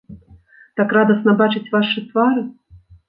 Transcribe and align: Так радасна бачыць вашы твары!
Так 0.79 0.95
радасна 0.97 1.35
бачыць 1.41 1.71
вашы 1.77 2.03
твары! 2.09 2.47